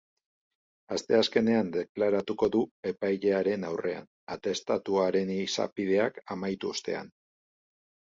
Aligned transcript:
Asteazkenean 0.95 1.69
deklaratuko 1.75 2.49
du 2.57 2.63
epailearen 2.93 3.69
aurrean, 3.69 4.11
atestatuaren 4.39 5.33
izapideak 5.39 6.23
amaitu 6.39 6.77
ostean. 6.77 7.17